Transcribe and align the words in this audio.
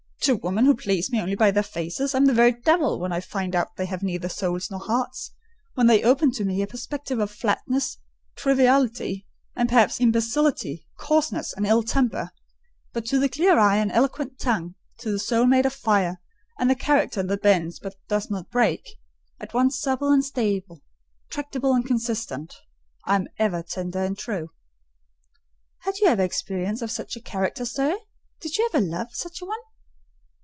"To 0.25 0.35
women 0.35 0.65
who 0.65 0.75
please 0.75 1.11
me 1.11 1.19
only 1.19 1.33
by 1.33 1.49
their 1.49 1.63
faces, 1.63 2.13
I 2.13 2.19
am 2.19 2.27
the 2.27 2.33
very 2.35 2.51
devil 2.51 2.99
when 2.99 3.11
I 3.11 3.19
find 3.21 3.55
out 3.55 3.75
they 3.77 3.87
have 3.87 4.03
neither 4.03 4.29
souls 4.29 4.69
nor 4.69 4.79
hearts—when 4.79 5.87
they 5.87 6.03
open 6.03 6.29
to 6.33 6.45
me 6.45 6.61
a 6.61 6.67
perspective 6.67 7.17
of 7.17 7.31
flatness, 7.31 7.97
triviality, 8.35 9.25
and 9.55 9.67
perhaps 9.67 9.99
imbecility, 9.99 10.85
coarseness, 10.95 11.53
and 11.57 11.65
ill 11.65 11.81
temper: 11.81 12.29
but 12.93 13.03
to 13.07 13.17
the 13.17 13.29
clear 13.29 13.57
eye 13.57 13.77
and 13.77 13.91
eloquent 13.91 14.37
tongue, 14.37 14.75
to 14.99 15.11
the 15.11 15.17
soul 15.17 15.47
made 15.47 15.65
of 15.65 15.73
fire, 15.73 16.21
and 16.59 16.69
the 16.69 16.75
character 16.75 17.23
that 17.23 17.41
bends 17.41 17.79
but 17.79 17.95
does 18.07 18.29
not 18.29 18.51
break—at 18.51 19.55
once 19.55 19.81
supple 19.81 20.11
and 20.11 20.23
stable, 20.23 20.83
tractable 21.31 21.73
and 21.73 21.83
consistent—I 21.87 23.15
am 23.15 23.27
ever 23.39 23.63
tender 23.63 24.03
and 24.03 24.15
true." 24.15 24.51
"Had 25.79 25.97
you 25.97 26.05
ever 26.09 26.21
experience 26.21 26.83
of 26.83 26.91
such 26.91 27.15
a 27.15 27.21
character, 27.21 27.65
sir? 27.65 27.97
Did 28.39 28.57
you 28.57 28.69
ever 28.71 28.85
love 28.85 29.15
such 29.15 29.41
an 29.41 29.47
one?" 29.47 29.57